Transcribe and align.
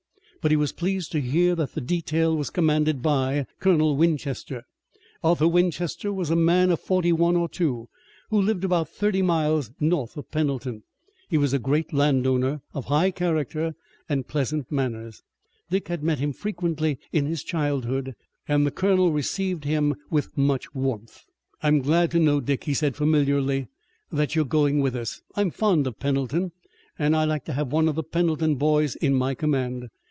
But 0.43 0.49
he 0.49 0.57
was 0.57 0.71
pleased 0.71 1.11
to 1.11 1.21
hear 1.21 1.53
that 1.53 1.73
the 1.75 1.81
detail 1.81 2.35
was 2.35 2.49
commanded 2.49 3.03
by 3.03 3.45
Colonel 3.59 3.95
Winchester. 3.95 4.63
Arthur 5.23 5.47
Winchester 5.47 6.11
was 6.11 6.31
a 6.31 6.35
man 6.35 6.71
of 6.71 6.79
forty 6.79 7.11
one 7.13 7.35
or 7.35 7.47
two 7.47 7.89
who 8.31 8.41
lived 8.41 8.63
about 8.63 8.89
thirty 8.89 9.21
miles 9.21 9.69
north 9.79 10.17
of 10.17 10.31
Pendleton. 10.31 10.81
He 11.29 11.37
was 11.37 11.53
a 11.53 11.59
great 11.59 11.93
landowner, 11.93 12.61
of 12.73 12.85
high 12.85 13.11
character 13.11 13.75
and 14.09 14.27
pleasant 14.27 14.71
manners. 14.71 15.21
Dick 15.69 15.89
had 15.89 16.01
met 16.01 16.17
him 16.17 16.33
frequently 16.33 16.97
in 17.11 17.27
his 17.27 17.43
childhood, 17.43 18.15
and 18.47 18.65
the 18.65 18.71
Colonel 18.71 19.11
received 19.11 19.63
him 19.65 19.93
with 20.09 20.35
much 20.35 20.73
warmth. 20.73 21.21
"I'm 21.61 21.81
glad 21.81 22.09
to 22.09 22.19
know, 22.19 22.39
Dick," 22.41 22.63
he 22.63 22.73
said 22.73 22.95
familiarly, 22.95 23.67
"that 24.11 24.33
you're 24.35 24.43
going 24.45 24.79
with 24.79 24.95
us. 24.95 25.21
I'm 25.35 25.51
fond 25.51 25.85
of 25.85 25.99
Pendleton, 25.99 26.51
and 26.97 27.15
I 27.15 27.25
like 27.25 27.45
to 27.45 27.53
have 27.53 27.71
one 27.71 27.87
of 27.87 27.93
the 27.93 28.01
Pendleton 28.01 28.55
boys 28.55 28.95
in 28.95 29.13
my 29.13 29.35
command. 29.35 29.89